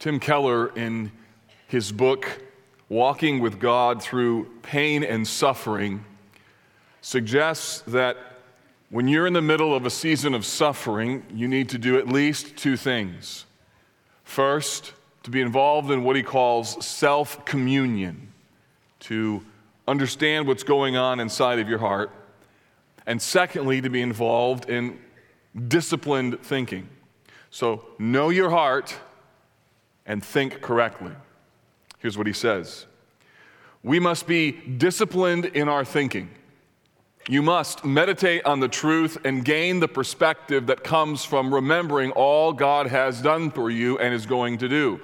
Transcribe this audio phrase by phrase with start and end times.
[0.00, 1.12] Tim Keller, in
[1.68, 2.40] his book,
[2.88, 6.02] Walking with God Through Pain and Suffering,
[7.02, 8.16] suggests that
[8.88, 12.08] when you're in the middle of a season of suffering, you need to do at
[12.08, 13.44] least two things.
[14.24, 14.94] First,
[15.24, 18.32] to be involved in what he calls self communion,
[19.00, 19.44] to
[19.86, 22.10] understand what's going on inside of your heart.
[23.06, 24.98] And secondly, to be involved in
[25.68, 26.88] disciplined thinking.
[27.50, 28.96] So, know your heart
[30.06, 31.12] and think correctly.
[31.98, 32.86] Here's what he says
[33.82, 36.30] We must be disciplined in our thinking.
[37.28, 42.52] You must meditate on the truth and gain the perspective that comes from remembering all
[42.52, 45.00] God has done for you and is going to do.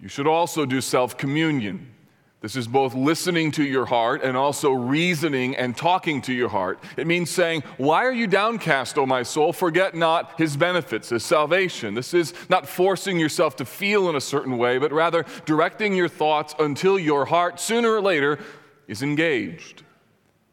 [0.00, 1.94] You should also do self communion.
[2.42, 6.78] This is both listening to your heart and also reasoning and talking to your heart.
[6.96, 9.52] It means saying, Why are you downcast, O my soul?
[9.52, 11.94] Forget not his benefits, his salvation.
[11.94, 16.08] This is not forcing yourself to feel in a certain way, but rather directing your
[16.08, 18.38] thoughts until your heart, sooner or later,
[18.86, 19.82] is engaged.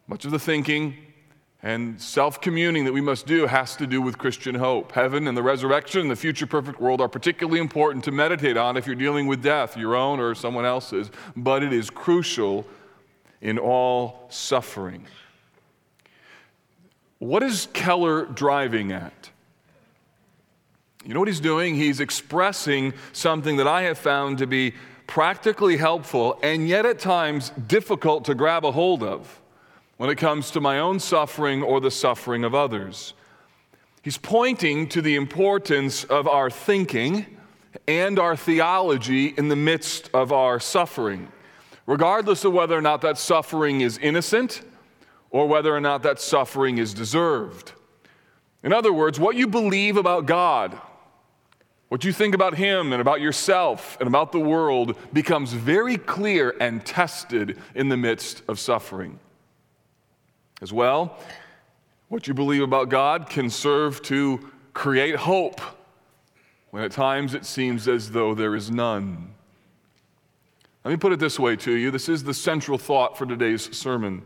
[0.08, 0.96] Much of the thinking
[1.64, 4.92] and self communing that we must do has to do with Christian hope.
[4.92, 8.76] Heaven and the resurrection and the future perfect world are particularly important to meditate on
[8.76, 12.68] if you're dealing with death, your own or someone else's, but it is crucial
[13.42, 15.08] in all suffering.
[17.20, 19.30] What is Keller driving at?
[21.06, 21.76] You know what he's doing?
[21.76, 24.74] He's expressing something that I have found to be
[25.08, 29.40] practically helpful and yet at times difficult to grab a hold of
[29.98, 33.14] when it comes to my own suffering or the suffering of others.
[34.02, 37.26] He's pointing to the importance of our thinking
[37.88, 41.30] and our theology in the midst of our suffering,
[41.86, 44.62] regardless of whether or not that suffering is innocent
[45.30, 47.74] or whether or not that suffering is deserved.
[48.62, 50.80] In other words, what you believe about God,
[51.90, 56.56] what you think about Him and about yourself and about the world becomes very clear
[56.60, 59.20] and tested in the midst of suffering.
[60.64, 61.18] As well,
[62.08, 65.60] what you believe about God can serve to create hope
[66.70, 69.34] when at times it seems as though there is none.
[70.86, 73.78] Let me put it this way to you this is the central thought for today's
[73.78, 74.22] sermon.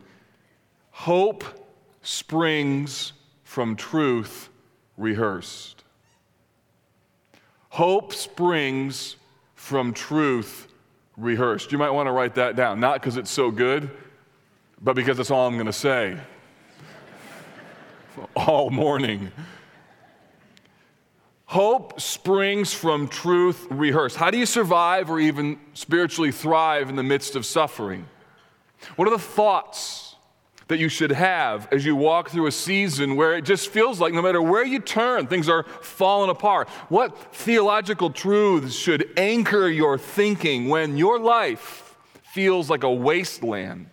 [0.92, 1.44] Hope
[2.02, 4.48] springs from truth
[4.96, 5.82] rehearsed.
[7.70, 9.16] Hope springs
[9.56, 10.68] from truth
[11.16, 11.72] rehearsed.
[11.72, 13.90] You might want to write that down, not because it's so good,
[14.82, 16.18] but because that's all I'm going to say
[18.34, 19.30] all morning.
[21.46, 24.16] Hope springs from truth rehearsed.
[24.16, 28.06] How do you survive or even spiritually thrive in the midst of suffering?
[28.96, 30.16] What are the thoughts
[30.68, 34.12] that you should have as you walk through a season where it just feels like
[34.12, 36.68] no matter where you turn, things are falling apart?
[36.90, 41.96] What theological truths should anchor your thinking when your life
[42.34, 43.88] feels like a wasteland?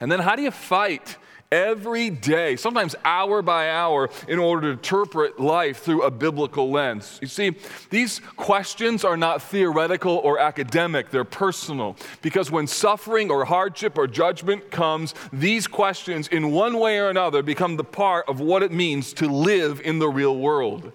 [0.00, 1.16] And then how do you fight
[1.52, 7.18] every day, sometimes hour by hour, in order to interpret life through a biblical lens.
[7.20, 7.56] You see,
[7.90, 11.96] these questions are not theoretical or academic, they're personal.
[12.22, 17.42] Because when suffering or hardship or judgment comes, these questions, in one way or another,
[17.42, 20.92] become the part of what it means to live in the real world.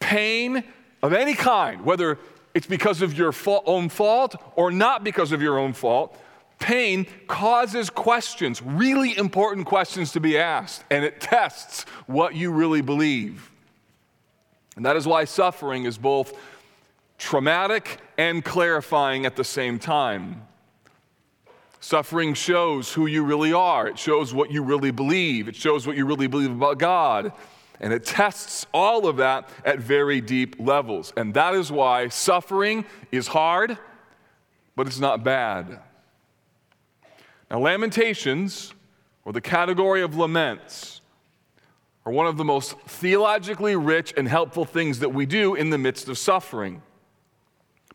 [0.00, 0.64] Pain
[1.02, 2.18] of any kind, whether
[2.54, 3.34] it's because of your
[3.66, 6.18] own fault or not because of your own fault,
[6.58, 12.80] Pain causes questions, really important questions to be asked, and it tests what you really
[12.80, 13.50] believe.
[14.74, 16.38] And that is why suffering is both
[17.18, 20.42] traumatic and clarifying at the same time.
[21.80, 25.96] Suffering shows who you really are, it shows what you really believe, it shows what
[25.96, 27.32] you really believe about God.
[27.78, 31.12] And it tests all of that at very deep levels.
[31.16, 33.76] And that is why suffering is hard,
[34.74, 35.80] but it's not bad.
[37.50, 38.74] Now, lamentations,
[39.24, 41.00] or the category of laments,
[42.04, 45.78] are one of the most theologically rich and helpful things that we do in the
[45.78, 46.82] midst of suffering.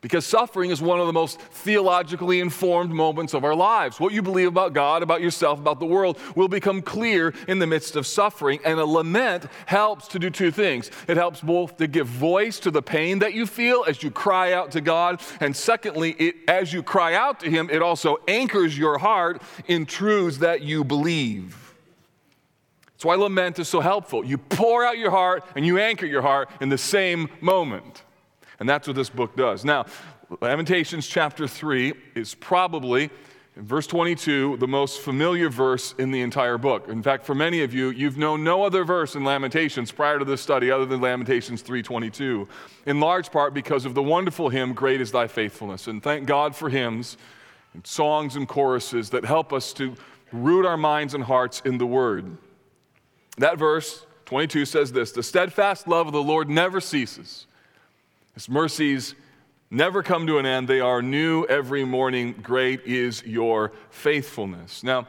[0.02, 4.00] Because suffering is one of the most theologically informed moments of our lives.
[4.00, 7.68] What you believe about God, about yourself, about the world will become clear in the
[7.68, 8.60] midst of suffering.
[8.66, 12.72] And a lament helps to do two things it helps both to give voice to
[12.72, 15.22] the pain that you feel as you cry out to God.
[15.40, 19.86] And secondly, it, as you cry out to Him, it also anchors your heart in
[19.86, 21.76] truths that you believe.
[22.94, 24.26] That's why lament is so helpful.
[24.26, 28.04] You pour out your heart and you anchor your heart in the same moment.
[28.62, 29.66] And that's what this book does.
[29.66, 29.88] Now,
[30.40, 33.10] Lamentations chapter 3 is probably
[33.56, 36.88] verse 22, the most familiar verse in the entire book.
[36.88, 40.26] In fact, for many of you, you've known no other verse in Lamentations prior to
[40.26, 42.48] this study other than Lamentations 3:22,
[42.86, 45.88] in large part because of the wonderful hymn Great is thy faithfulness.
[45.88, 47.18] And thank God for hymns
[47.74, 49.96] and songs and choruses that help us to
[50.32, 52.38] root our minds and hearts in the word.
[53.40, 57.48] That verse 22 says this, "The steadfast love of the Lord never ceases.
[58.34, 59.16] His mercies
[59.70, 60.68] never come to an end.
[60.68, 62.34] They are new every morning.
[62.42, 64.84] Great is your faithfulness.
[64.84, 65.08] Now,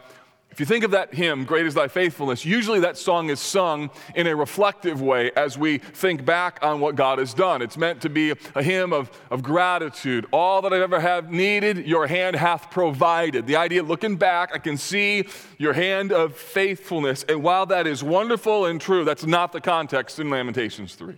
[0.52, 3.88] if you think of that hymn, Great is Thy Faithfulness, usually that song is sung
[4.14, 7.62] in a reflective way as we think back on what God has done.
[7.62, 10.26] It's meant to be a hymn of, of gratitude.
[10.30, 13.46] All that I've ever have needed, your hand hath provided.
[13.46, 15.26] The idea, of looking back, I can see
[15.56, 17.24] your hand of faithfulness.
[17.26, 21.16] And while that is wonderful and true, that's not the context in Lamentations 3.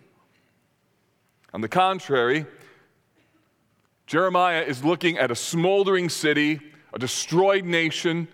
[1.54, 2.46] On the contrary,
[4.06, 6.60] Jeremiah is looking at a smoldering city,
[6.92, 8.26] a destroyed nation.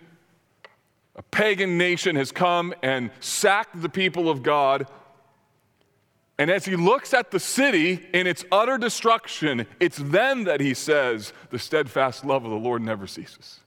[1.15, 4.87] A pagan nation has come and sacked the people of God.
[6.39, 10.73] And as he looks at the city in its utter destruction, it's then that he
[10.73, 13.60] says, The steadfast love of the Lord never ceases.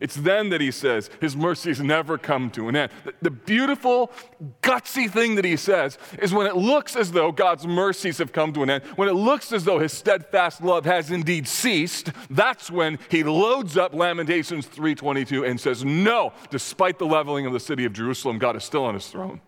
[0.00, 2.92] It's then that he says, His mercies never come to an end.
[3.22, 4.10] The beautiful,
[4.62, 8.52] gutsy thing that he says is when it looks as though God's mercies have come
[8.54, 12.70] to an end, when it looks as though his steadfast love has indeed ceased, that's
[12.70, 17.84] when he loads up Lamentations 3:22 and says, No, despite the leveling of the city
[17.84, 19.40] of Jerusalem, God is still on his throne.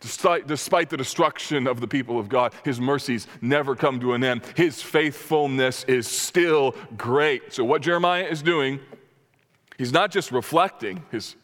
[0.00, 4.22] Despite, despite the destruction of the people of God, his mercies never come to an
[4.22, 4.42] end.
[4.54, 7.52] His faithfulness is still great.
[7.52, 8.78] So, what Jeremiah is doing
[9.78, 11.36] He's not just reflecting his,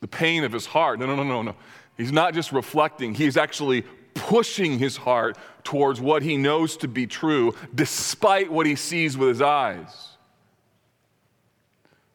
[0.00, 0.98] the pain of his heart.
[0.98, 1.54] No, no, no, no, no.
[1.96, 7.06] He's not just reflecting, he's actually pushing his heart towards what he knows to be
[7.06, 10.16] true, despite what he sees with his eyes.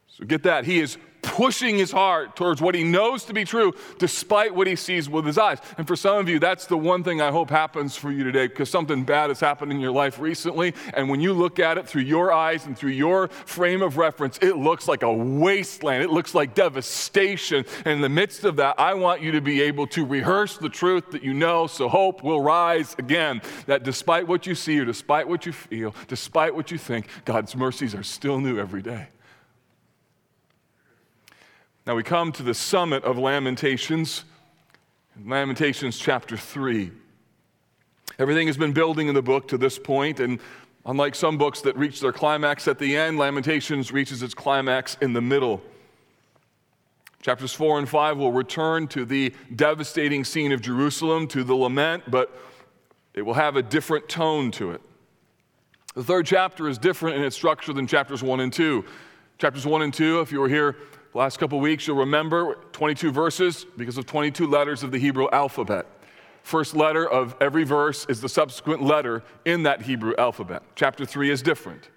[0.08, 0.66] So get that.
[0.66, 4.76] He is pushing his heart towards what he knows to be true, despite what he
[4.76, 5.60] sees with his eyes.
[5.78, 8.48] And for some of you, that's the one thing I hope happens for you today
[8.48, 10.74] because something bad has happened in your life recently.
[10.94, 14.38] And when you look at it through your eyes and through your frame of reference,
[14.42, 16.04] it looks like a wasteland.
[16.04, 17.66] It looks like devastation.
[17.86, 20.70] And in the midst of that, I want you to be able to rehearse the
[20.70, 23.42] truth that you know so hope will rise again.
[23.66, 27.56] That despite what you see or despite what you feel, despite what you think, God's
[27.56, 29.08] mercies are still new every day.
[31.88, 34.26] Now we come to the summit of Lamentations,
[35.26, 36.92] Lamentations chapter 3.
[38.20, 40.40] Everything has been building in the book to this point, and
[40.86, 45.14] unlike some books that reach their climax at the end, Lamentations reaches its climax in
[45.14, 45.62] the middle.
[47.22, 52.04] Chapters 4 and 5 will return to the devastating scene of Jerusalem, to the lament,
[52.12, 52.38] but
[53.14, 54.82] it will have a different tone to it.
[55.96, 58.86] The third chapter is different in its structure than chapters 1 and 2.
[59.38, 60.76] Chapters 1 and 2, if you were here
[61.12, 65.28] the last couple weeks, you'll remember 22 verses because of 22 letters of the Hebrew
[65.32, 65.88] alphabet.
[66.44, 70.64] First letter of every verse is the subsequent letter in that Hebrew alphabet.
[70.76, 71.90] Chapter 3 is different.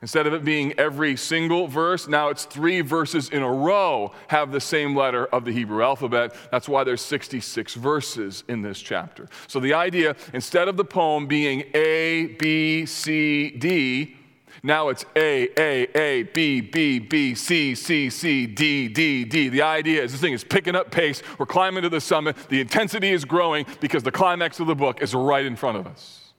[0.00, 4.52] Instead of it being every single verse, now it's three verses in a row have
[4.52, 6.34] the same letter of the Hebrew alphabet.
[6.52, 9.28] That's why there's 66 verses in this chapter.
[9.48, 14.17] So the idea, instead of the poem being A, B, C, D,
[14.62, 19.48] now it's A, A, A, B, B, B, C, C, C, D, D, D.
[19.48, 21.22] The idea is this thing is picking up pace.
[21.38, 22.36] We're climbing to the summit.
[22.48, 25.86] The intensity is growing because the climax of the book is right in front of
[25.86, 26.32] us.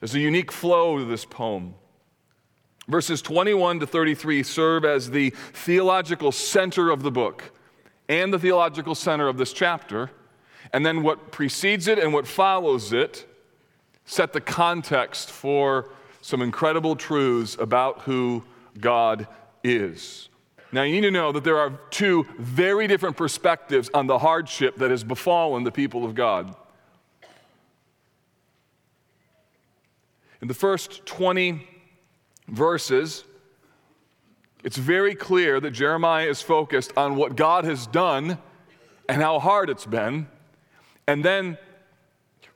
[0.00, 1.74] There's a unique flow to this poem.
[2.88, 7.52] Verses 21 to 33 serve as the theological center of the book
[8.08, 10.10] and the theological center of this chapter.
[10.72, 13.26] And then what precedes it and what follows it
[14.06, 15.90] set the context for
[16.22, 18.42] some incredible truths about who
[18.80, 19.26] God
[19.62, 20.28] is.
[20.72, 24.76] Now, you need to know that there are two very different perspectives on the hardship
[24.76, 26.54] that has befallen the people of God.
[30.42, 31.66] In the first 20
[32.48, 33.24] verses,
[34.64, 38.38] it's very clear that Jeremiah is focused on what God has done
[39.08, 40.28] and how hard it's been.
[41.06, 41.58] And then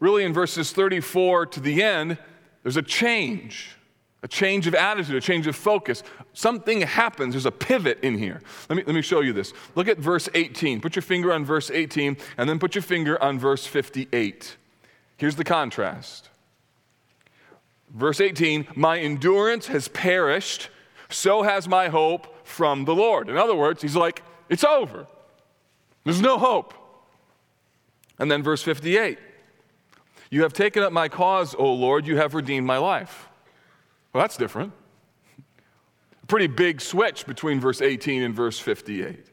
[0.01, 2.19] really in verses 34 to the end,
[2.63, 3.77] there's a change,
[4.23, 6.03] a change of attitude, a change of focus.
[6.33, 8.41] Something happens, there's a pivot in here.
[8.69, 9.53] Let me, let me show you this.
[9.75, 10.81] Look at verse 18.
[10.81, 14.57] Put your finger on verse 18, and then put your finger on verse 58.
[15.17, 16.29] Here's the contrast.
[17.91, 20.71] Verse 18 My endurance has perished,
[21.09, 23.29] so has my hope from the Lord.
[23.29, 25.07] In other words, he's like, It's over.
[26.05, 26.73] There's no hope.
[28.19, 29.19] And then verse 58
[30.31, 32.07] you have taken up my cause, O Lord.
[32.07, 33.29] You have redeemed my life.
[34.13, 34.73] Well, that's different.
[36.23, 39.27] A pretty big switch between verse 18 and verse 58.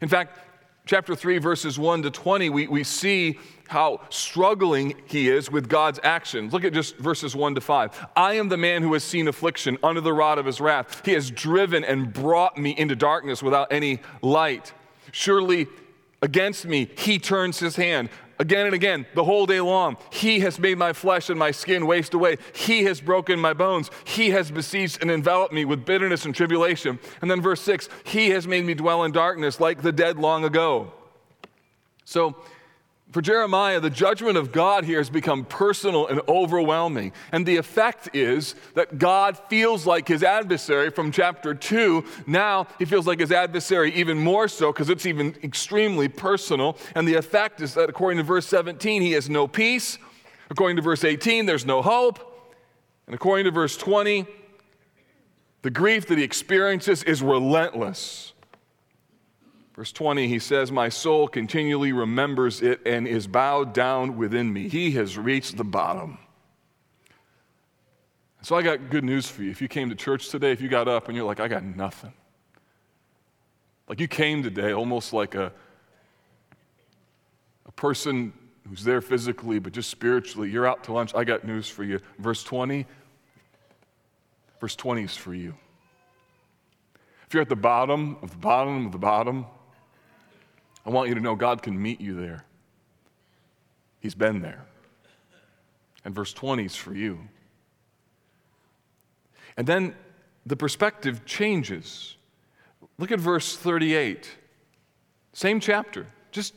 [0.00, 0.38] In fact,
[0.86, 6.00] chapter 3, verses 1 to 20, we, we see how struggling he is with God's
[6.02, 6.52] actions.
[6.52, 8.06] Look at just verses 1 to 5.
[8.16, 11.02] I am the man who has seen affliction under the rod of his wrath.
[11.04, 14.72] He has driven and brought me into darkness without any light.
[15.10, 15.66] Surely
[16.20, 18.08] against me he turns his hand
[18.42, 19.96] again and again, the whole day long.
[20.10, 22.38] He has made my flesh and my skin waste away.
[22.52, 23.88] He has broken my bones.
[24.04, 26.98] He has besieged and enveloped me with bitterness and tribulation.
[27.20, 30.44] And then verse 6 He has made me dwell in darkness like the dead long
[30.44, 30.92] ago.
[32.04, 32.36] So,
[33.12, 37.12] for Jeremiah, the judgment of God here has become personal and overwhelming.
[37.30, 42.04] And the effect is that God feels like his adversary from chapter 2.
[42.26, 46.78] Now he feels like his adversary even more so because it's even extremely personal.
[46.94, 49.98] And the effect is that according to verse 17, he has no peace.
[50.48, 52.18] According to verse 18, there's no hope.
[53.06, 54.26] And according to verse 20,
[55.60, 58.32] the grief that he experiences is relentless.
[59.74, 64.68] Verse 20, he says, My soul continually remembers it and is bowed down within me.
[64.68, 66.18] He has reached the bottom.
[68.42, 69.50] So I got good news for you.
[69.50, 71.62] If you came to church today, if you got up and you're like, I got
[71.62, 72.12] nothing.
[73.88, 75.52] Like you came today almost like a,
[77.66, 78.32] a person
[78.68, 80.50] who's there physically, but just spiritually.
[80.50, 81.14] You're out to lunch.
[81.14, 82.00] I got news for you.
[82.18, 82.86] Verse 20,
[84.60, 85.54] verse 20 is for you.
[87.26, 89.46] If you're at the bottom of the bottom of the bottom,
[90.84, 92.44] I want you to know God can meet you there.
[94.00, 94.66] He's been there.
[96.04, 97.20] And verse 20 is for you.
[99.56, 99.94] And then
[100.44, 102.16] the perspective changes.
[102.98, 104.28] Look at verse 38.
[105.34, 106.54] Same chapter, just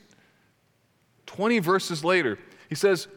[1.27, 2.39] 20 verses later.
[2.67, 3.07] He says,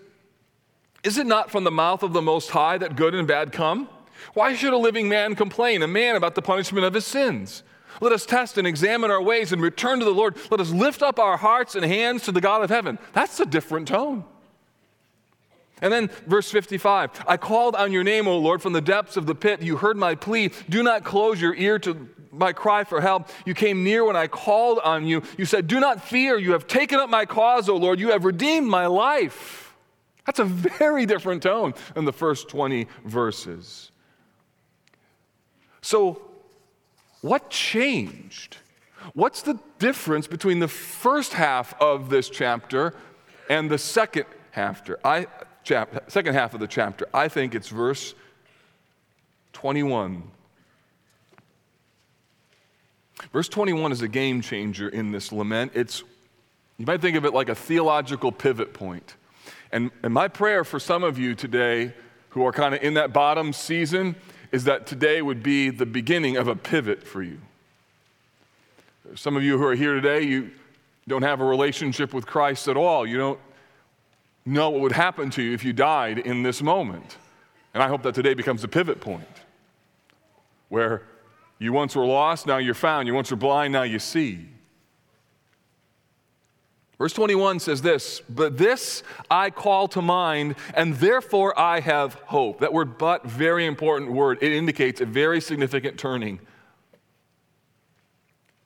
[1.02, 3.88] Is it not from the mouth of the Most High that good and bad come?
[4.34, 7.62] Why should a living man complain, a man about the punishment of his sins?
[8.00, 10.36] Let us test and examine our ways and return to the Lord.
[10.50, 12.98] Let us lift up our hearts and hands to the God of heaven.
[13.12, 14.24] That's a different tone.
[15.80, 19.26] And then verse 55 I called on your name, O Lord, from the depths of
[19.26, 19.62] the pit.
[19.62, 20.50] You heard my plea.
[20.68, 23.28] Do not close your ear to my cry for help.
[23.44, 25.22] You came near when I called on you.
[25.36, 26.38] You said, Do not fear.
[26.38, 28.00] You have taken up my cause, O Lord.
[28.00, 29.74] You have redeemed my life.
[30.26, 33.90] That's a very different tone than the first 20 verses.
[35.80, 36.27] So,
[37.20, 38.58] what changed?
[39.14, 42.94] What's the difference between the first half of this chapter
[43.48, 45.26] and the second half, I,
[45.64, 47.06] chap, second half of the chapter?
[47.12, 48.14] I think it's verse
[49.52, 50.22] 21.
[53.32, 55.72] Verse 21 is a game changer in this lament.
[55.74, 56.02] It's,
[56.76, 59.16] you might think of it like a theological pivot point.
[59.72, 61.92] And, and my prayer for some of you today
[62.30, 64.14] who are kind of in that bottom season
[64.50, 67.38] is that today would be the beginning of a pivot for you.
[69.14, 70.50] Some of you who are here today, you
[71.06, 73.06] don't have a relationship with Christ at all.
[73.06, 73.40] You don't
[74.44, 77.16] know what would happen to you if you died in this moment.
[77.74, 79.26] And I hope that today becomes a pivot point
[80.68, 81.02] where
[81.58, 83.08] you once were lost, now you're found.
[83.08, 84.48] You once were blind, now you see.
[86.98, 92.58] Verse 21 says this, but this I call to mind, and therefore I have hope.
[92.60, 94.38] That word but, very important word.
[94.42, 96.40] It indicates a very significant turning.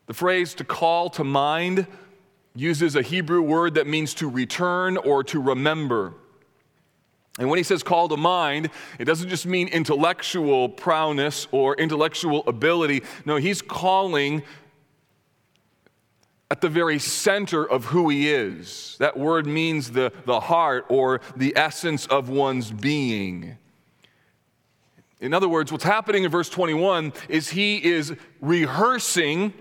[0.07, 1.87] The phrase to call to mind
[2.55, 6.15] uses a Hebrew word that means to return or to remember.
[7.39, 12.45] And when he says call to mind, it doesn't just mean intellectual prowess or intellectual
[12.47, 13.03] ability.
[13.25, 14.43] No, he's calling
[16.53, 18.97] at the very center of who he is.
[18.99, 23.57] That word means the, the heart or the essence of one's being.
[25.19, 29.55] In other words, what's happening in verse 21 is he is rehearsing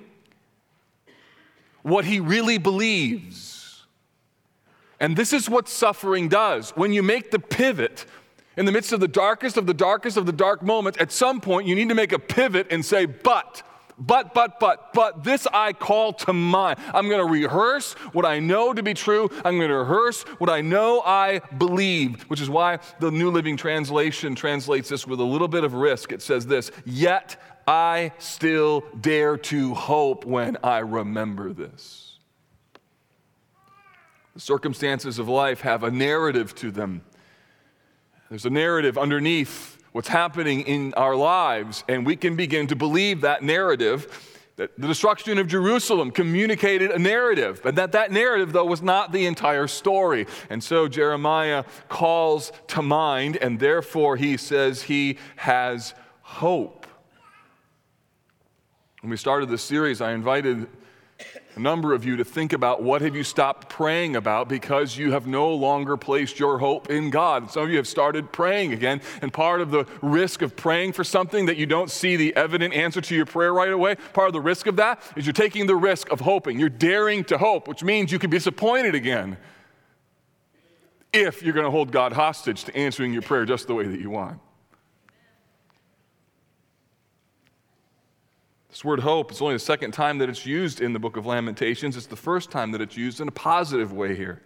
[1.82, 3.86] what he really believes.
[5.00, 6.72] And this is what suffering does.
[6.72, 8.06] When you make the pivot
[8.58, 11.40] in the midst of the darkest of the darkest of the dark moments, at some
[11.40, 13.64] point you need to make a pivot and say, but
[14.02, 16.80] but, but, but, but this I call to mind.
[16.92, 19.30] I'm going to rehearse what I know to be true.
[19.46, 23.58] I'm going to rehearse what I know I believe, which is why the New Living
[23.58, 26.12] Translation translates this with a little bit of risk.
[26.12, 32.18] It says this Yet I still dare to hope when I remember this.
[34.34, 37.04] The circumstances of life have a narrative to them.
[38.30, 43.22] There's a narrative underneath what's happening in our lives, and we can begin to believe
[43.22, 44.28] that narrative.
[44.58, 49.12] That the destruction of Jerusalem communicated a narrative, but that that narrative, though, was not
[49.12, 50.28] the entire story.
[50.50, 56.86] And so Jeremiah calls to mind, and therefore he says he has hope.
[59.02, 60.68] When we started this series, I invited
[61.56, 65.12] a number of you to think about what have you stopped praying about because you
[65.12, 67.52] have no longer placed your hope in God.
[67.52, 71.04] Some of you have started praying again, and part of the risk of praying for
[71.04, 74.34] something that you don't see the evident answer to your prayer right away, part of
[74.34, 76.60] the risk of that is you're taking the risk of hoping.
[76.60, 79.38] You're daring to hope, which means you can be disappointed again
[81.14, 84.00] if you're going to hold God hostage to answering your prayer just the way that
[84.00, 84.40] you want.
[88.72, 91.26] This word hope, it's only the second time that it's used in the book of
[91.26, 91.98] Lamentations.
[91.98, 94.42] It's the first time that it's used in a positive way here.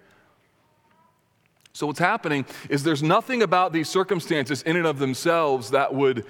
[1.73, 6.25] So, what's happening is there's nothing about these circumstances in and of themselves that would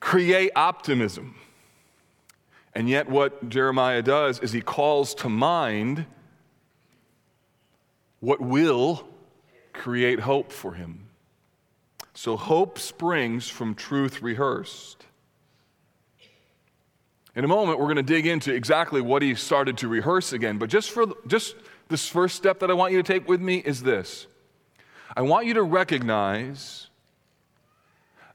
[0.00, 1.34] create optimism.
[2.74, 6.06] And yet, what Jeremiah does is he calls to mind
[8.20, 9.06] what will
[9.74, 11.08] create hope for him.
[12.14, 15.04] So, hope springs from truth rehearsed.
[17.38, 20.58] In a moment, we're going to dig into exactly what he started to rehearse again.
[20.58, 21.54] But just for just
[21.86, 24.26] this first step that I want you to take with me is this
[25.16, 26.88] I want you to recognize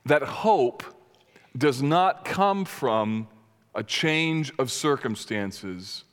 [0.06, 0.86] that hope
[1.58, 3.28] does not come from
[3.76, 6.06] a change of circumstances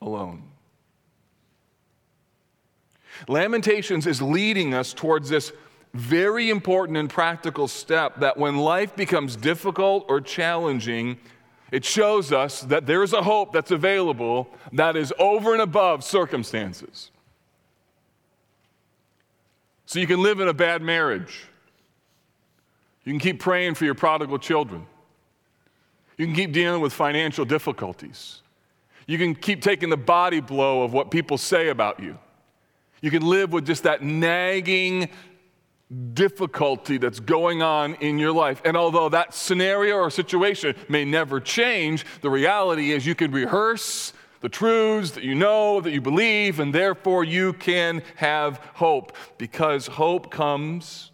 [0.00, 0.42] alone.
[3.28, 5.52] Lamentations is leading us towards this
[5.94, 11.18] very important and practical step that when life becomes difficult or challenging,
[11.72, 17.10] it shows us that there's a hope that's available that is over and above circumstances.
[19.86, 21.46] So you can live in a bad marriage.
[23.04, 24.86] You can keep praying for your prodigal children.
[26.18, 28.42] You can keep dealing with financial difficulties.
[29.06, 32.18] You can keep taking the body blow of what people say about you.
[33.00, 35.08] You can live with just that nagging
[35.92, 38.62] difficulty that's going on in your life.
[38.64, 44.12] And although that scenario or situation may never change, the reality is you can rehearse
[44.40, 49.86] the truths that you know, that you believe, and therefore you can have hope because
[49.86, 51.12] hope comes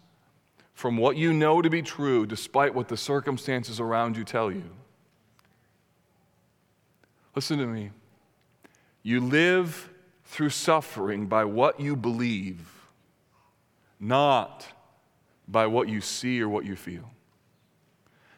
[0.73, 4.63] from what you know to be true despite what the circumstances around you tell you.
[7.35, 7.91] Listen to me.
[9.03, 9.89] You live
[10.25, 12.78] through suffering by what you believe
[13.99, 14.65] not
[15.47, 17.09] by what you see or what you feel.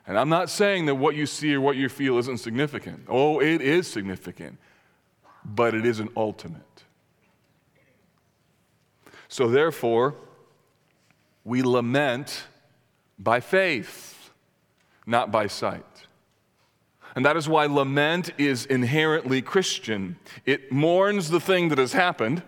[0.08, 3.06] And I'm not saying that what you see or what you feel isn't significant.
[3.08, 4.58] Oh, it is significant,
[5.46, 6.84] but it isn't ultimate.
[9.28, 10.16] So, therefore,
[11.44, 12.44] we lament
[13.18, 14.32] by faith,
[15.06, 15.86] not by sight.
[17.16, 20.18] And that is why lament is inherently Christian.
[20.46, 22.42] It mourns the thing that has happened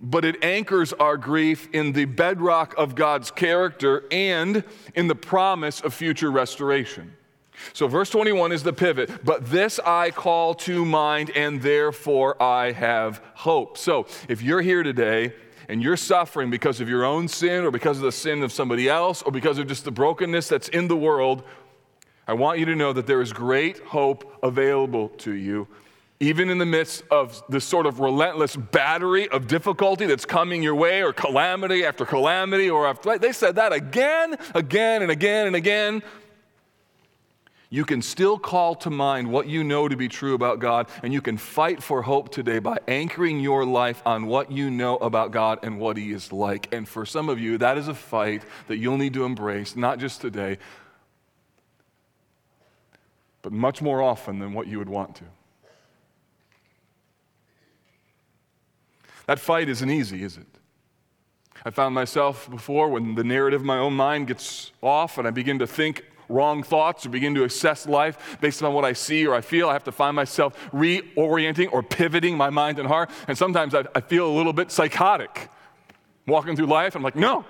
[0.00, 5.80] but it anchors our grief in the bedrock of God's character and in the promise
[5.80, 7.14] of future restoration.
[7.74, 9.22] So, verse 21 is the pivot.
[9.22, 13.76] But this I call to mind, and therefore I have hope.
[13.76, 15.34] So, if you're here today
[15.68, 18.88] and you're suffering because of your own sin or because of the sin of somebody
[18.88, 21.42] else or because of just the brokenness that's in the world,
[22.26, 25.68] I want you to know that there is great hope available to you
[26.22, 30.74] even in the midst of this sort of relentless battery of difficulty that's coming your
[30.74, 35.56] way, or calamity after calamity, or after, they said that again, again, and again, and
[35.56, 36.02] again.
[37.72, 41.12] You can still call to mind what you know to be true about God, and
[41.12, 45.30] you can fight for hope today by anchoring your life on what you know about
[45.30, 46.74] God and what He is like.
[46.74, 50.00] And for some of you, that is a fight that you'll need to embrace, not
[50.00, 50.58] just today,
[53.40, 55.24] but much more often than what you would want to.
[59.30, 60.48] That fight isn't easy, is it?
[61.64, 65.30] I found myself before when the narrative of my own mind gets off and I
[65.30, 69.24] begin to think wrong thoughts or begin to assess life based on what I see
[69.24, 69.68] or I feel.
[69.68, 73.08] I have to find myself reorienting or pivoting my mind and heart.
[73.28, 75.48] And sometimes I, I feel a little bit psychotic.
[76.26, 77.44] Walking through life, I'm like, no,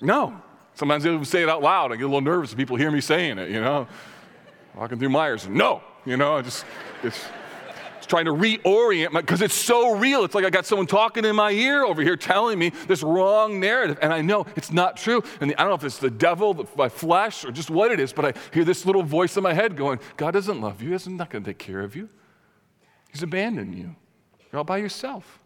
[0.00, 0.34] no.
[0.74, 1.92] Sometimes I even say it out loud.
[1.92, 3.86] I get a little nervous if people hear me saying it, you know.
[4.74, 6.64] Walking through Meijer, no, you know, I just,
[7.04, 7.24] it's
[8.12, 10.22] trying to reorient because it's so real.
[10.22, 13.58] It's like I got someone talking in my ear over here telling me this wrong
[13.58, 15.22] narrative, and I know it's not true.
[15.40, 18.12] And I don't know if it's the devil, my flesh, or just what it is,
[18.12, 20.90] but I hear this little voice in my head going, God doesn't love you.
[20.90, 22.10] He's not going to take care of you.
[23.10, 23.96] He's abandoned you.
[24.52, 25.41] You're all by yourself.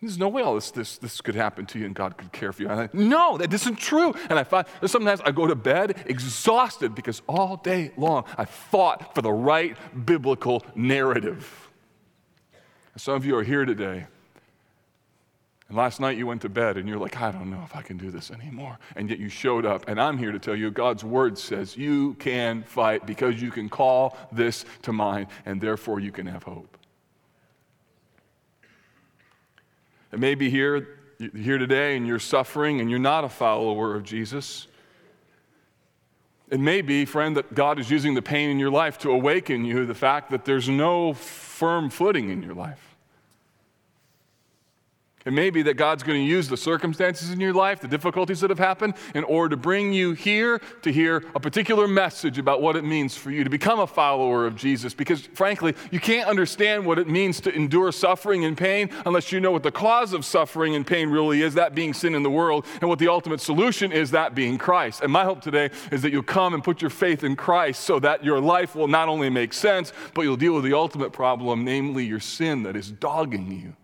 [0.00, 2.52] There's no way all this, this, this could happen to you and God could care
[2.52, 2.70] for you.
[2.70, 4.14] And I, no, that isn't true.
[4.30, 9.14] And I find sometimes I go to bed exhausted because all day long I fought
[9.14, 11.68] for the right biblical narrative.
[12.96, 14.06] Some of you are here today,
[15.68, 17.82] And last night you went to bed and you're like, I don't know if I
[17.82, 18.78] can do this anymore.
[18.96, 19.86] And yet you showed up.
[19.86, 23.68] And I'm here to tell you God's word says you can fight because you can
[23.68, 26.78] call this to mind and therefore you can have hope.
[30.12, 34.66] And maybe here, here today and you're suffering and you're not a follower of Jesus.
[36.50, 39.64] It may be, friend, that God is using the pain in your life to awaken
[39.64, 42.89] you the fact that there's no firm footing in your life.
[45.26, 48.40] It may be that God's going to use the circumstances in your life, the difficulties
[48.40, 52.62] that have happened, in order to bring you here to hear a particular message about
[52.62, 54.94] what it means for you to become a follower of Jesus.
[54.94, 59.40] Because, frankly, you can't understand what it means to endure suffering and pain unless you
[59.40, 62.30] know what the cause of suffering and pain really is that being sin in the
[62.30, 65.02] world, and what the ultimate solution is that being Christ.
[65.02, 67.98] And my hope today is that you'll come and put your faith in Christ so
[68.00, 71.62] that your life will not only make sense, but you'll deal with the ultimate problem,
[71.64, 73.76] namely your sin that is dogging you.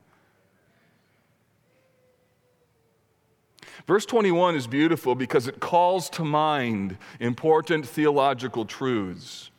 [3.87, 9.51] Verse 21 is beautiful because it calls to mind important theological truths.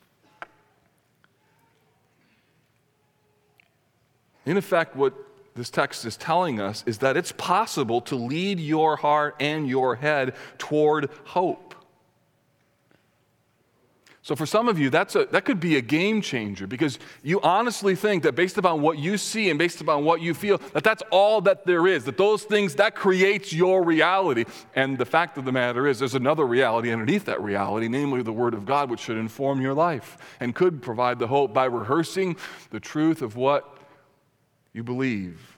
[4.46, 5.14] In effect, what
[5.56, 9.96] this text is telling us is that it's possible to lead your heart and your
[9.96, 11.67] head toward hope.
[14.28, 17.40] So, for some of you, that's a, that could be a game changer because you
[17.40, 20.84] honestly think that based upon what you see and based upon what you feel, that
[20.84, 24.44] that's all that there is, that those things, that creates your reality.
[24.76, 28.34] And the fact of the matter is, there's another reality underneath that reality, namely the
[28.34, 32.36] Word of God, which should inform your life and could provide the hope by rehearsing
[32.72, 33.78] the truth of what
[34.74, 35.57] you believe.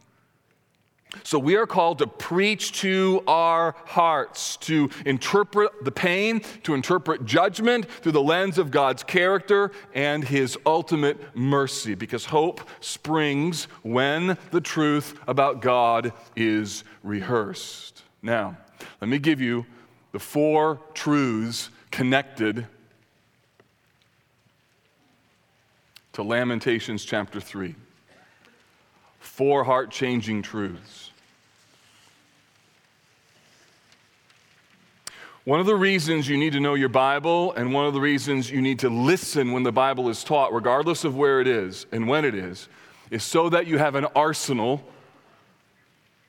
[1.24, 7.26] So we are called to preach to our hearts, to interpret the pain, to interpret
[7.26, 14.38] judgment through the lens of God's character and his ultimate mercy, because hope springs when
[14.52, 18.04] the truth about God is rehearsed.
[18.22, 18.58] Now,
[19.02, 19.66] let me give you
[20.12, 22.68] the four truths connected
[26.14, 27.76] to Lamentations chapter 3
[29.20, 31.12] four heart changing truths.
[35.46, 38.52] One of the reasons you need to know your Bible, and one of the reasons
[38.52, 42.08] you need to listen when the Bible is taught, regardless of where it is and
[42.08, 42.68] when it is,
[43.10, 44.84] is so that you have an arsenal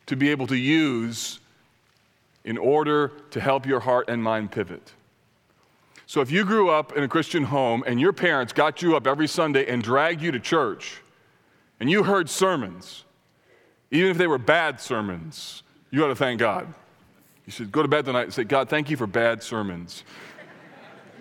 [0.07, 1.41] to be able to use
[2.45, 4.93] in order to help your heart and mind pivot.
[6.07, 9.07] So, if you grew up in a Christian home and your parents got you up
[9.07, 11.03] every Sunday and dragged you to church,
[11.81, 13.05] and you heard sermons,
[13.91, 16.73] even if they were bad sermons, you ought to thank God.
[17.47, 20.05] You should go to bed tonight and say, God, thank you for bad sermons.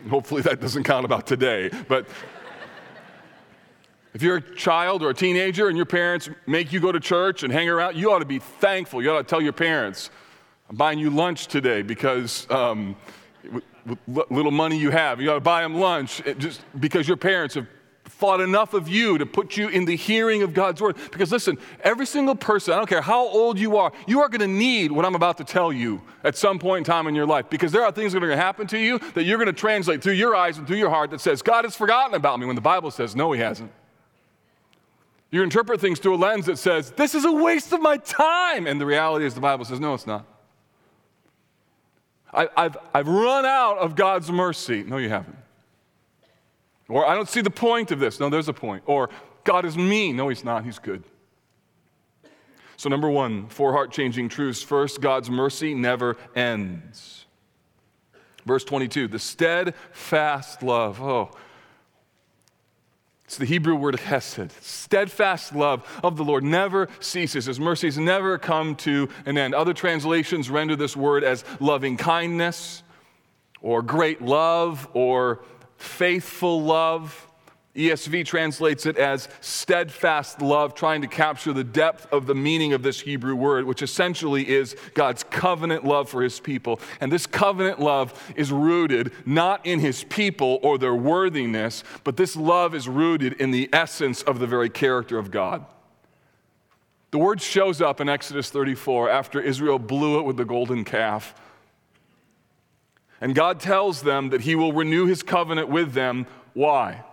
[0.09, 2.05] Hopefully that doesn't count about today, but
[4.13, 7.43] if you're a child or a teenager and your parents make you go to church
[7.43, 9.01] and hang around, you ought to be thankful.
[9.01, 10.09] You ought to tell your parents,
[10.69, 12.95] I'm buying you lunch today because um,
[13.51, 13.63] with,
[14.07, 17.55] with little money you have, you ought to buy them lunch just because your parents
[17.55, 17.67] have
[18.19, 20.97] thought enough of you to put you in the hearing of God's word.
[21.09, 24.41] Because listen, every single person, I don't care how old you are, you are going
[24.41, 27.25] to need what I'm about to tell you at some point in time in your
[27.25, 27.49] life.
[27.49, 29.53] Because there are things that are going to happen to you that you're going to
[29.53, 32.45] translate through your eyes and through your heart that says, God has forgotten about me,
[32.45, 33.71] when the Bible says, no, he hasn't.
[35.31, 38.67] You interpret things through a lens that says, this is a waste of my time.
[38.67, 40.25] And the reality is, the Bible says, no, it's not.
[42.33, 44.83] I, have I've run out of God's mercy.
[44.83, 45.37] No, you haven't.
[46.89, 48.19] Or I don't see the point of this.
[48.19, 48.83] No, there's a point.
[48.87, 49.09] Or
[49.43, 50.17] God is mean.
[50.17, 50.65] No, he's not.
[50.65, 51.03] He's good.
[52.75, 54.63] So, number one, four heart changing truths.
[54.63, 57.25] First, God's mercy never ends.
[58.45, 61.01] Verse 22, the steadfast love.
[61.01, 61.29] Oh,
[63.25, 64.51] it's the Hebrew word hesed.
[64.63, 67.45] Steadfast love of the Lord never ceases.
[67.45, 69.53] His mercies never come to an end.
[69.53, 72.81] Other translations render this word as loving kindness
[73.61, 75.43] or great love or
[75.79, 77.25] faithful love.
[77.75, 82.83] ESV translates it as steadfast love, trying to capture the depth of the meaning of
[82.83, 86.81] this Hebrew word, which essentially is God's covenant love for his people.
[86.99, 92.35] And this covenant love is rooted not in his people or their worthiness, but this
[92.35, 95.65] love is rooted in the essence of the very character of God.
[97.11, 101.33] The word shows up in Exodus 34 after Israel blew it with the golden calf.
[103.21, 106.25] And God tells them that He will renew His covenant with them.
[106.53, 107.03] Why?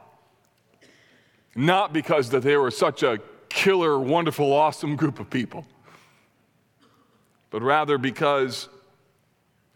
[1.55, 5.66] Not because that they were such a killer, wonderful, awesome group of people,
[7.51, 8.69] but rather because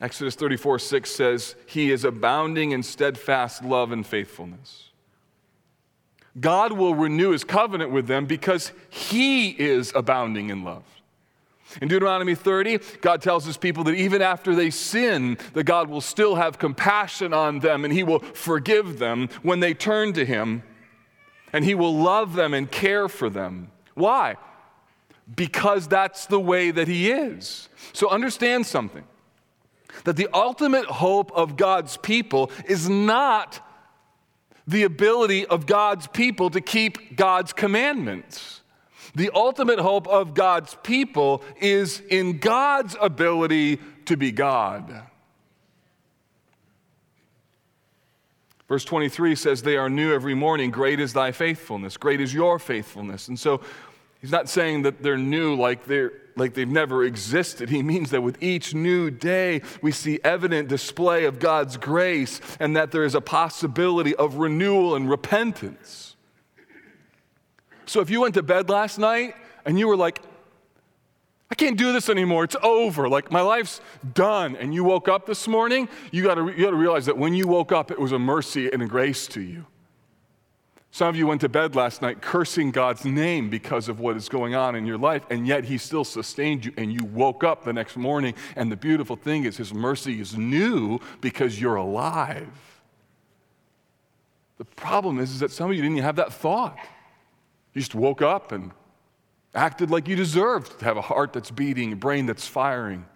[0.01, 4.91] Exodus 34 6 says, He is abounding in steadfast love and faithfulness.
[6.39, 10.85] God will renew his covenant with them because he is abounding in love.
[11.81, 16.01] In Deuteronomy 30, God tells his people that even after they sin, that God will
[16.01, 20.63] still have compassion on them and he will forgive them when they turn to him
[21.53, 23.71] and he will love them and care for them.
[23.95, 24.37] Why?
[25.35, 27.69] Because that's the way that he is.
[27.93, 29.05] So understand something
[30.05, 33.67] that the ultimate hope of God's people is not
[34.67, 38.60] the ability of God's people to keep God's commandments.
[39.15, 45.03] The ultimate hope of God's people is in God's ability to be God.
[48.69, 50.71] Verse 23 says, They are new every morning.
[50.71, 51.97] Great is thy faithfulness.
[51.97, 53.27] Great is your faithfulness.
[53.27, 53.61] And so
[54.21, 57.69] he's not saying that they're new like they're like they've never existed.
[57.69, 62.77] He means that with each new day, we see evident display of God's grace and
[62.77, 66.15] that there is a possibility of renewal and repentance.
[67.91, 70.23] So if you went to bed last night and you were like,
[71.51, 72.45] I can't do this anymore.
[72.45, 73.09] It's over.
[73.09, 73.81] Like my life's
[74.15, 74.55] done.
[74.55, 77.73] And you woke up this morning, you got you to realize that when you woke
[77.73, 79.67] up, it was a mercy and a grace to you.
[80.93, 84.29] Some of you went to bed last night cursing God's name because of what is
[84.29, 87.65] going on in your life, and yet He still sustained you, and you woke up
[87.65, 88.35] the next morning.
[88.55, 92.83] And the beautiful thing is, His mercy is new because you're alive.
[94.59, 96.79] The problem is, is that some of you didn't have that thought.
[97.75, 98.73] You just woke up and
[99.55, 103.07] acted like you deserved to have a heart that's beating, a brain that's firing.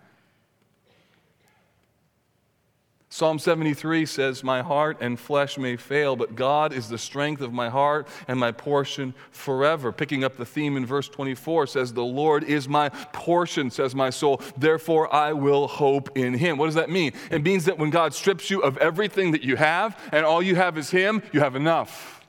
[3.14, 7.52] Psalm 73 says, My heart and flesh may fail, but God is the strength of
[7.52, 9.92] my heart and my portion forever.
[9.92, 14.10] Picking up the theme in verse 24 says, The Lord is my portion, says my
[14.10, 14.42] soul.
[14.56, 16.58] Therefore, I will hope in him.
[16.58, 17.12] What does that mean?
[17.30, 20.56] It means that when God strips you of everything that you have and all you
[20.56, 22.23] have is him, you have enough.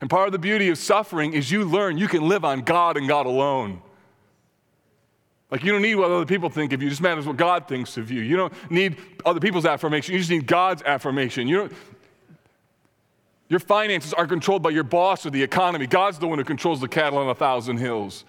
[0.00, 2.96] And part of the beauty of suffering is you learn you can live on God
[2.96, 3.82] and God alone.
[5.50, 6.88] Like, you don't need what other people think of you.
[6.88, 8.20] It just matters what God thinks of you.
[8.20, 10.12] You don't need other people's affirmation.
[10.12, 11.48] You just need God's affirmation.
[11.48, 11.72] You don't,
[13.48, 15.86] your finances are controlled by your boss or the economy.
[15.86, 18.24] God's the one who controls the cattle on a thousand hills.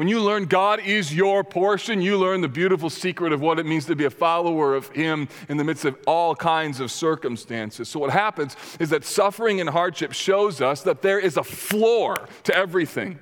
[0.00, 3.66] When you learn God is your portion, you learn the beautiful secret of what it
[3.66, 7.86] means to be a follower of Him in the midst of all kinds of circumstances.
[7.90, 12.30] So, what happens is that suffering and hardship shows us that there is a floor
[12.44, 13.18] to everything.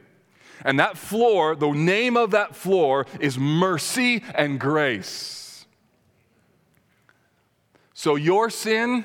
[0.64, 5.66] And that floor, the name of that floor is mercy and grace.
[7.92, 9.04] So your sin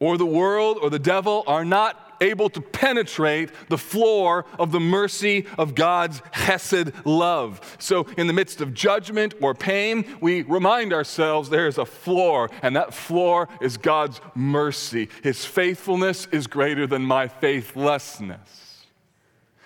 [0.00, 4.80] or the world or the devil are not able to penetrate the floor of the
[4.80, 7.76] mercy of God's Hesed love.
[7.78, 12.50] So, in the midst of judgment or pain, we remind ourselves there is a floor,
[12.62, 15.08] and that floor is God's mercy.
[15.22, 18.86] His faithfulness is greater than my faithlessness.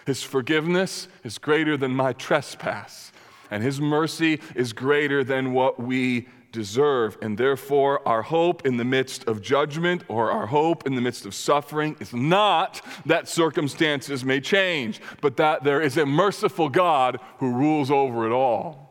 [0.07, 3.12] His forgiveness is greater than my trespass,
[3.51, 7.19] and His mercy is greater than what we deserve.
[7.23, 11.27] And therefore, our hope in the midst of judgment or our hope in the midst
[11.27, 17.19] of suffering is not that circumstances may change, but that there is a merciful God
[17.38, 18.91] who rules over it all.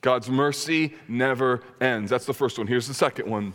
[0.00, 2.10] God's mercy never ends.
[2.10, 2.66] That's the first one.
[2.66, 3.52] Here's the second one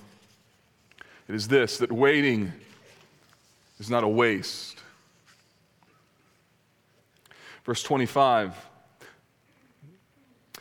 [1.28, 2.52] it is this that waiting
[3.80, 4.82] is not a waste.
[7.64, 8.56] Verse 25.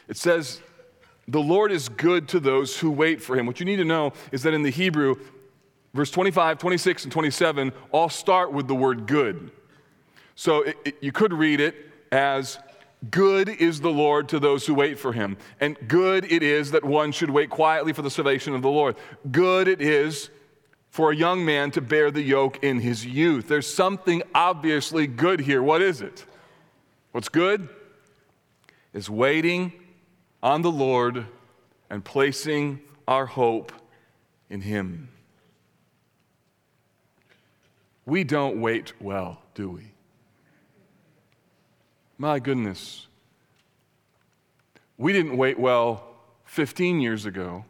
[0.08, 0.60] It says,
[1.28, 3.46] The Lord is good to those who wait for him.
[3.46, 5.16] What you need to know is that in the Hebrew,
[5.92, 9.50] verse 25, 26, and 27 all start with the word good.
[10.34, 11.74] So it, it, you could read it
[12.10, 12.58] as,
[13.10, 15.36] Good is the Lord to those who wait for him.
[15.60, 18.96] And good it is that one should wait quietly for the salvation of the Lord.
[19.30, 20.30] Good it is
[20.90, 23.46] for a young man to bear the yoke in his youth.
[23.46, 25.62] There's something obviously good here.
[25.62, 26.24] What is it?
[27.12, 27.68] What's good
[28.92, 29.72] is waiting
[30.42, 31.26] on the Lord
[31.90, 33.72] and placing our hope
[34.50, 35.08] in Him.
[38.06, 39.92] We don't wait well, do we?
[42.16, 43.06] My goodness.
[44.96, 46.04] We didn't wait well
[46.46, 47.64] 15 years ago.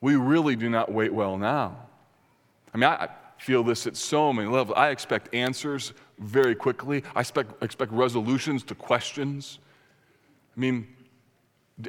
[0.00, 1.76] We really do not wait well now.
[2.72, 4.76] I mean, I feel this at so many levels.
[4.76, 7.02] I expect answers very quickly.
[7.14, 9.58] I expect, expect resolutions to questions.
[10.56, 10.86] I mean,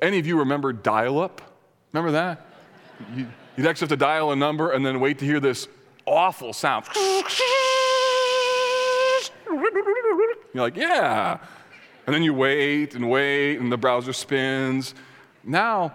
[0.01, 1.41] any of you remember dial up?
[1.93, 2.45] Remember that?
[3.15, 5.67] You, would actually have to dial a number and then wait to hear this
[6.05, 6.85] awful sound.
[10.53, 11.37] You're like, yeah.
[12.05, 14.93] And then you wait and wait, and the browser spins.
[15.43, 15.93] Now,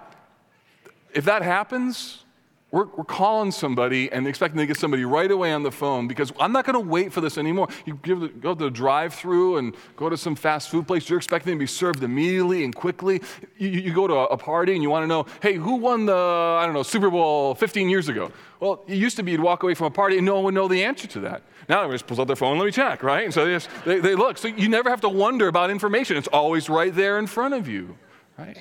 [1.14, 2.24] if that happens,
[2.70, 6.32] we're, we're calling somebody and expecting to get somebody right away on the phone because
[6.38, 7.68] I'm not going to wait for this anymore.
[7.84, 11.54] You go to the drive through and go to some fast food place, you're expecting
[11.54, 13.22] to be served immediately and quickly.
[13.58, 16.14] You, you go to a, party and you want to know, hey, who won the,
[16.14, 18.32] I don't know, Super Bowl 15 years ago?
[18.58, 20.54] Well, it used to be you'd walk away from a party and no one would
[20.54, 21.42] know the answer to that.
[21.68, 23.24] Now everybody just pulls out their phone, let me check, right?
[23.24, 24.38] And so they, just, they, they look.
[24.38, 26.16] So you never have to wonder about information.
[26.16, 27.98] It's always right there in front of you,
[28.38, 28.56] right?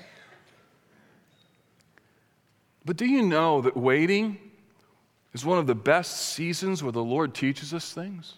[2.90, 4.40] But do you know that waiting
[5.32, 8.34] is one of the best seasons where the Lord teaches us things?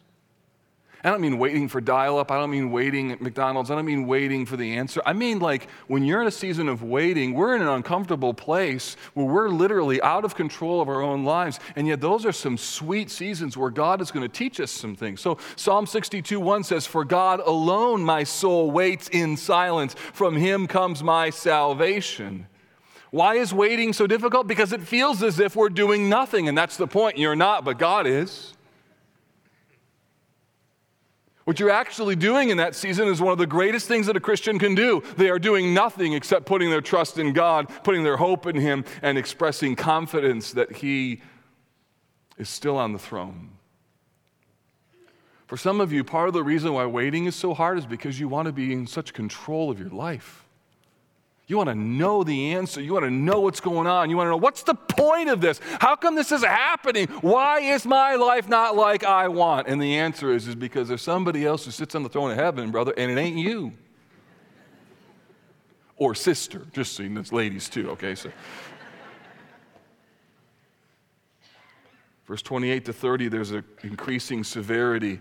[1.05, 2.31] I don't mean waiting for dial up.
[2.31, 3.71] I don't mean waiting at McDonald's.
[3.71, 5.01] I don't mean waiting for the answer.
[5.05, 8.97] I mean, like, when you're in a season of waiting, we're in an uncomfortable place
[9.13, 11.57] where we're literally out of control of our own lives.
[11.77, 14.97] And yet, those are some sweet seasons where God is going to teach us some
[14.97, 15.21] things.
[15.21, 19.93] So, Psalm 62 1 says, For God alone my soul waits in silence.
[19.93, 22.47] From him comes my salvation.
[23.12, 24.47] Why is waiting so difficult?
[24.47, 27.17] Because it feels as if we're doing nothing, and that's the point.
[27.17, 28.54] You're not, but God is.
[31.43, 34.21] What you're actually doing in that season is one of the greatest things that a
[34.21, 35.04] Christian can do.
[35.17, 38.86] They are doing nothing except putting their trust in God, putting their hope in Him,
[39.02, 41.21] and expressing confidence that He
[42.38, 43.50] is still on the throne.
[45.47, 48.21] For some of you, part of the reason why waiting is so hard is because
[48.21, 50.45] you want to be in such control of your life.
[51.51, 52.79] You want to know the answer.
[52.79, 54.09] You want to know what's going on.
[54.09, 55.59] You want to know what's the point of this?
[55.81, 57.07] How come this is happening?
[57.19, 59.67] Why is my life not like I want?
[59.67, 62.37] And the answer is, is because there's somebody else who sits on the throne of
[62.37, 63.73] heaven, brother, and it ain't you.
[65.97, 68.15] Or sister, just seeing this ladies too, okay?
[68.15, 68.31] So.
[72.27, 75.19] Verse 28 to 30, there's an increasing severity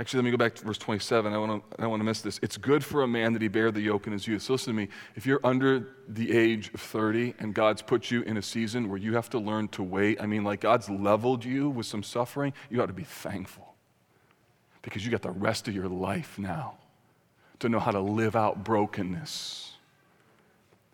[0.00, 1.32] Actually, let me go back to verse 27.
[1.32, 2.38] I, want to, I don't want to miss this.
[2.40, 4.42] It's good for a man that he bear the yoke in his youth.
[4.42, 4.88] So listen to me.
[5.16, 8.98] If you're under the age of 30 and God's put you in a season where
[8.98, 12.52] you have to learn to wait, I mean, like God's leveled you with some suffering,
[12.70, 13.74] you ought to be thankful
[14.82, 16.76] because you got the rest of your life now
[17.58, 19.72] to know how to live out brokenness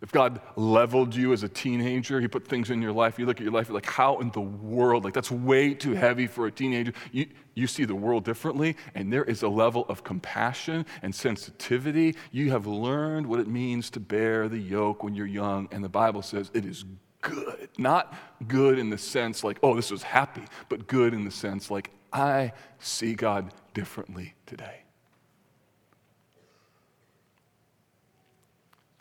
[0.05, 3.38] if God leveled you as a teenager, He put things in your life, you look
[3.38, 5.03] at your life, you're like, how in the world?
[5.03, 6.93] Like, that's way too heavy for a teenager.
[7.11, 12.17] You, you see the world differently, and there is a level of compassion and sensitivity.
[12.33, 15.88] You have learned what it means to bear the yoke when you're young, and the
[15.88, 16.85] Bible says it is
[17.23, 17.71] good.
[17.79, 18.14] Not
[18.47, 21.90] good in the sense like, oh, this was happy, but good in the sense like,
[22.12, 24.84] I see God differently today.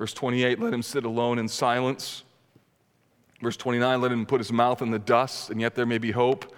[0.03, 2.25] Verse 28, let him sit alone in silence.
[3.41, 6.11] Verse 29, let him put his mouth in the dust, and yet there may be
[6.11, 6.53] hope.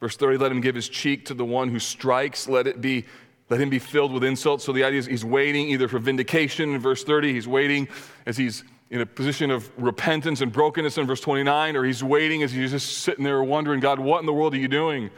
[0.00, 2.48] Verse 30, let him give his cheek to the one who strikes.
[2.48, 3.04] Let it be,
[3.50, 4.64] let him be filled with insults.
[4.64, 7.86] So the idea is he's waiting either for vindication in verse 30, he's waiting
[8.24, 12.42] as he's in a position of repentance and brokenness in verse 29, or he's waiting
[12.42, 15.10] as he's just sitting there wondering, God, what in the world are you doing?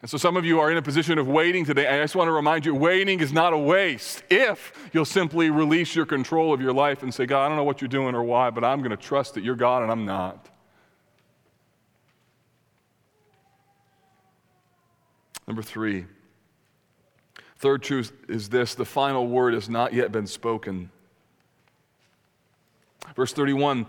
[0.00, 1.88] And so some of you are in a position of waiting today.
[1.88, 5.96] I just want to remind you waiting is not a waste if you'll simply release
[5.96, 8.22] your control of your life and say, God, I don't know what you're doing or
[8.22, 10.48] why, but I'm going to trust that you're God and I'm not.
[15.48, 16.06] Number three.
[17.56, 20.90] Third truth is this the final word has not yet been spoken.
[23.16, 23.86] Verse 31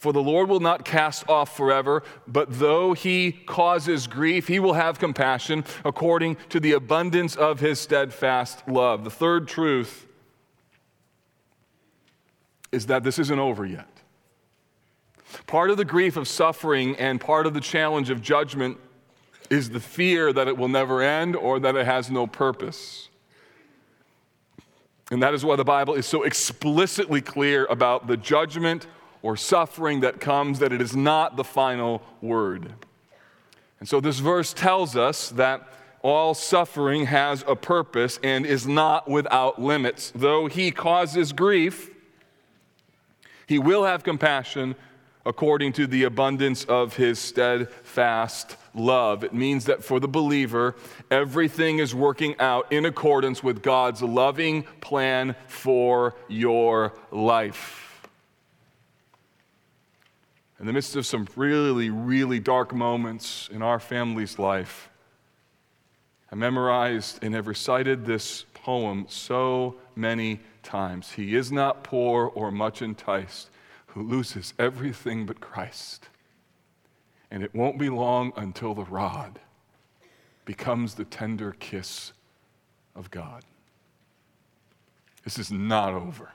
[0.00, 4.72] for the Lord will not cast off forever, but though he causes grief, he will
[4.72, 9.04] have compassion according to the abundance of his steadfast love.
[9.04, 10.06] The third truth
[12.72, 13.88] is that this isn't over yet.
[15.46, 18.78] Part of the grief of suffering and part of the challenge of judgment
[19.50, 23.10] is the fear that it will never end or that it has no purpose.
[25.10, 28.86] And that is why the Bible is so explicitly clear about the judgment
[29.22, 32.72] or suffering that comes, that it is not the final word.
[33.78, 35.66] And so this verse tells us that
[36.02, 40.12] all suffering has a purpose and is not without limits.
[40.14, 41.90] Though he causes grief,
[43.46, 44.76] he will have compassion
[45.26, 49.22] according to the abundance of his steadfast love.
[49.22, 50.76] It means that for the believer,
[51.10, 57.89] everything is working out in accordance with God's loving plan for your life
[60.60, 64.90] in the midst of some really, really dark moments in our family's life,
[66.30, 71.12] I memorized and have recited this poem so many times.
[71.12, 73.48] He is not poor or much enticed
[73.86, 76.10] who loses everything but Christ.
[77.30, 79.40] And it won't be long until the rod
[80.44, 82.12] becomes the tender kiss
[82.94, 83.44] of God.
[85.24, 86.32] This is not over.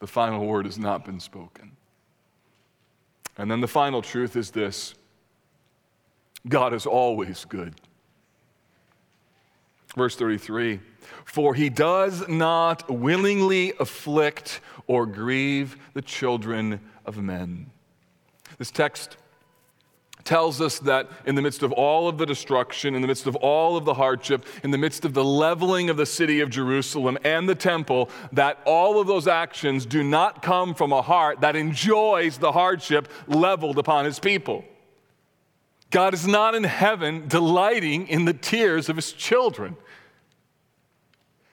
[0.00, 1.76] the final word has not been spoken.
[3.38, 4.94] And then the final truth is this
[6.48, 7.74] God is always good.
[9.96, 10.80] Verse 33
[11.24, 17.70] For he does not willingly afflict or grieve the children of men.
[18.58, 19.16] This text
[20.26, 23.36] tells us that in the midst of all of the destruction, in the midst of
[23.36, 27.16] all of the hardship, in the midst of the leveling of the city of Jerusalem
[27.24, 31.56] and the temple, that all of those actions do not come from a heart that
[31.56, 34.64] enjoys the hardship leveled upon his people.
[35.90, 39.76] God is not in heaven delighting in the tears of his children.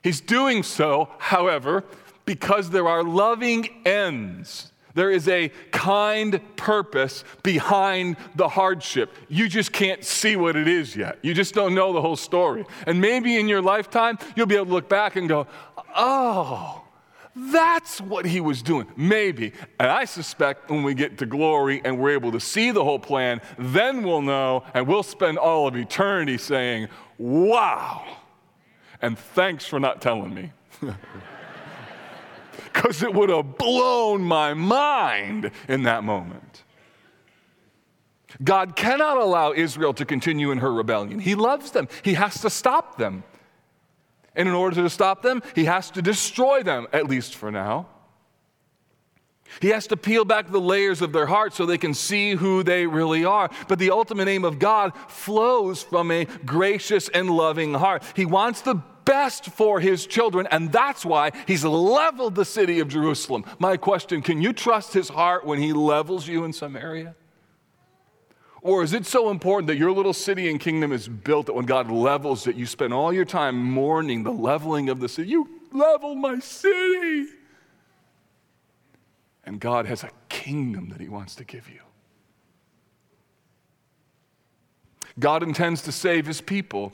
[0.01, 1.85] He's doing so, however,
[2.25, 9.13] because there are loving ends there is a kind purpose behind the hardship.
[9.27, 11.17] You just can't see what it is yet.
[11.21, 12.65] You just don't know the whole story.
[12.85, 15.47] And maybe in your lifetime, you'll be able to look back and go,
[15.95, 16.83] oh,
[17.35, 18.87] that's what he was doing.
[18.95, 19.53] Maybe.
[19.79, 22.99] And I suspect when we get to glory and we're able to see the whole
[22.99, 28.17] plan, then we'll know and we'll spend all of eternity saying, wow.
[29.01, 30.51] And thanks for not telling me.
[32.73, 36.63] because it would have blown my mind in that moment.
[38.43, 41.19] God cannot allow Israel to continue in her rebellion.
[41.19, 43.23] He loves them, He has to stop them.
[44.35, 47.87] And in order to stop them, He has to destroy them, at least for now.
[49.61, 52.63] He has to peel back the layers of their heart so they can see who
[52.63, 53.51] they really are.
[53.67, 58.03] But the ultimate aim of God flows from a gracious and loving heart.
[58.15, 62.87] He wants the best for his children, and that's why he's leveled the city of
[62.87, 63.45] Jerusalem.
[63.59, 67.15] My question can you trust his heart when he levels you in some area?
[68.61, 71.65] Or is it so important that your little city and kingdom is built that when
[71.65, 75.29] God levels it, you spend all your time mourning the leveling of the city?
[75.29, 77.27] You leveled my city.
[79.43, 81.81] And God has a kingdom that he wants to give you.
[85.19, 86.93] God intends to save his people.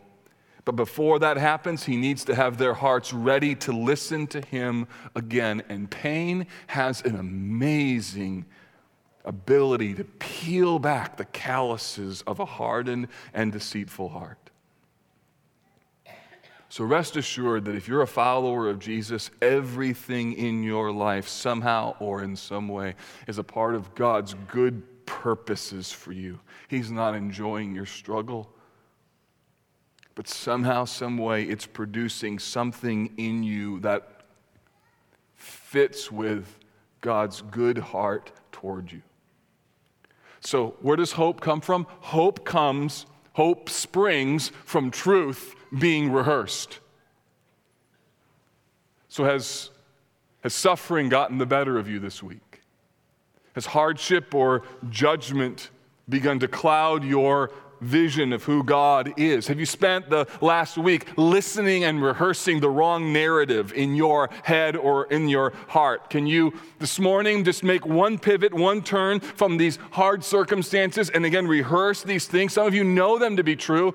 [0.69, 4.87] But before that happens, he needs to have their hearts ready to listen to him
[5.15, 5.63] again.
[5.67, 8.45] And pain has an amazing
[9.25, 14.51] ability to peel back the calluses of a hardened and deceitful heart.
[16.69, 21.95] So rest assured that if you're a follower of Jesus, everything in your life, somehow
[21.99, 22.93] or in some way,
[23.25, 26.39] is a part of God's good purposes for you.
[26.67, 28.53] He's not enjoying your struggle
[30.19, 34.25] but somehow, some way, it's producing something in you that
[35.33, 36.59] fits with
[36.99, 39.01] God's good heart toward you.
[40.41, 41.87] So, where does hope come from?
[42.01, 46.81] Hope comes, hope springs from truth being rehearsed.
[49.07, 49.69] So, has,
[50.41, 52.59] has suffering gotten the better of you this week?
[53.55, 55.69] Has hardship or judgment
[56.09, 57.51] begun to cloud your
[57.81, 59.47] vision of who God is?
[59.47, 64.75] Have you spent the last week listening and rehearsing the wrong narrative in your head
[64.75, 66.09] or in your heart?
[66.09, 71.25] Can you this morning just make one pivot, one turn from these hard circumstances and
[71.25, 72.53] again rehearse these things?
[72.53, 73.93] Some of you know them to be true.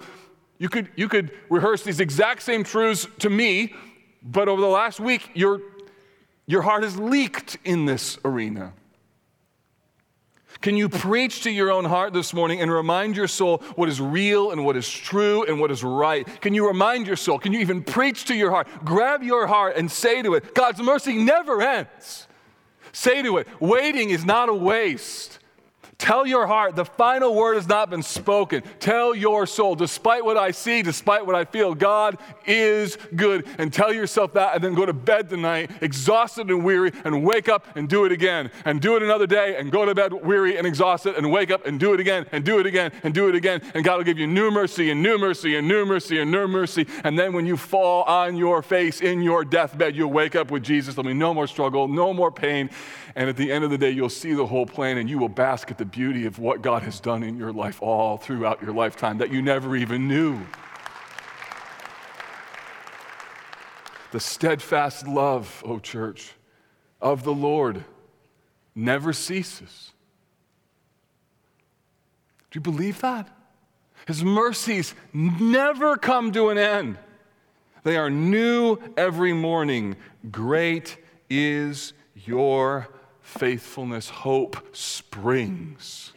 [0.58, 3.74] You could, you could rehearse these exact same truths to me,
[4.22, 5.60] but over the last week, your,
[6.46, 8.72] your heart has leaked in this arena.
[10.64, 14.00] Can you preach to your own heart this morning and remind your soul what is
[14.00, 16.26] real and what is true and what is right?
[16.40, 17.38] Can you remind your soul?
[17.38, 18.66] Can you even preach to your heart?
[18.82, 22.28] Grab your heart and say to it, God's mercy never ends.
[22.92, 25.33] Say to it, waiting is not a waste.
[26.04, 28.62] Tell your heart, the final word has not been spoken.
[28.78, 33.46] Tell your soul, despite what I see, despite what I feel, God is good.
[33.56, 37.48] And tell yourself that, and then go to bed tonight, exhausted and weary, and wake
[37.48, 38.50] up and do it again.
[38.66, 41.64] And do it another day, and go to bed weary and exhausted, and wake up
[41.64, 43.62] and do it again, and do it again, and do it again.
[43.72, 46.46] And God will give you new mercy, and new mercy, and new mercy, and new
[46.46, 46.86] mercy.
[47.02, 50.64] And then when you fall on your face in your deathbed, you'll wake up with
[50.64, 50.96] Jesus.
[50.96, 52.68] There'll be no more struggle, no more pain.
[53.16, 55.28] And at the end of the day, you'll see the whole plan, and you will
[55.28, 58.72] bask at the beauty of what God has done in your life all throughout your
[58.72, 60.40] lifetime that you never even knew.
[64.10, 66.32] The steadfast love, O oh church,
[67.00, 67.84] of the Lord
[68.74, 69.92] never ceases.
[72.50, 73.28] Do you believe that?
[74.06, 76.98] His mercies never come to an end.
[77.84, 79.96] They are new every morning.
[80.30, 80.96] Great
[81.28, 82.88] is your
[83.24, 86.12] faithfulness, hope springs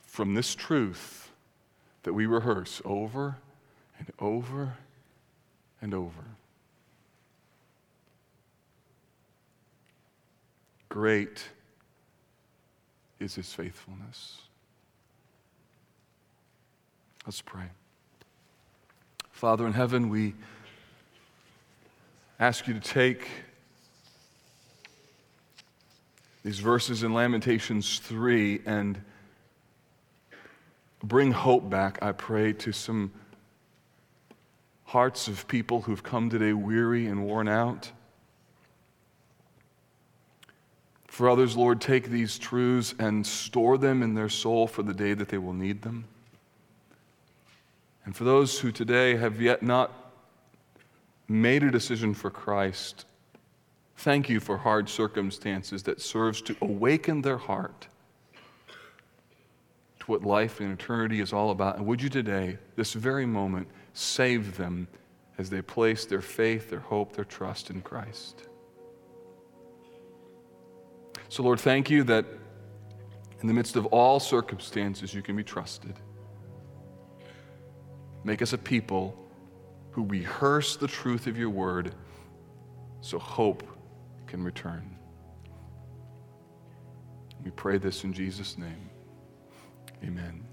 [0.00, 1.30] from this truth
[2.04, 3.36] that we rehearse over
[3.98, 4.78] and over
[5.82, 6.24] and over.
[10.96, 11.50] great
[13.20, 14.40] is his faithfulness.
[17.26, 17.66] Let's pray.
[19.30, 20.32] Father in heaven, we
[22.40, 23.28] ask you to take
[26.46, 29.02] these verses in Lamentations 3 and
[31.02, 33.10] bring hope back, I pray, to some
[34.84, 37.90] hearts of people who've come today weary and worn out.
[41.08, 45.14] For others, Lord, take these truths and store them in their soul for the day
[45.14, 46.04] that they will need them.
[48.04, 49.92] And for those who today have yet not
[51.26, 53.04] made a decision for Christ,
[53.96, 57.88] thank you for hard circumstances that serves to awaken their heart
[60.00, 61.76] to what life and eternity is all about.
[61.76, 64.86] And would you today, this very moment, save them
[65.38, 68.42] as they place their faith, their hope, their trust in Christ?
[71.28, 72.24] So, Lord, thank you that
[73.40, 75.94] in the midst of all circumstances, you can be trusted.
[78.24, 79.16] Make us a people
[79.90, 81.94] who rehearse the truth of your word
[83.00, 83.75] so hope
[84.36, 84.98] can return.
[87.42, 88.90] We pray this in Jesus' name.
[90.04, 90.45] Amen.